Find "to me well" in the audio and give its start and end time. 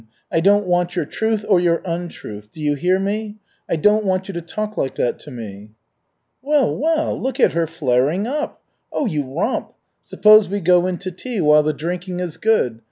5.19-6.75